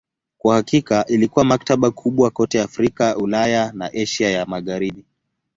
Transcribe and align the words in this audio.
Kwa 0.37 0.55
hakika 0.55 1.05
ilikuwa 1.05 1.45
maktaba 1.45 1.91
kubwa 1.91 2.29
kote 2.31 2.61
Afrika, 2.61 3.17
Ulaya 3.17 3.71
na 3.73 3.91
Asia 3.93 4.29
ya 4.29 4.45
Magharibi. 4.45 5.05